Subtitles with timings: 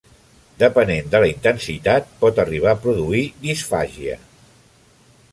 [0.61, 4.17] Depenent de la intensitat, pot arribar a produir disfàgia.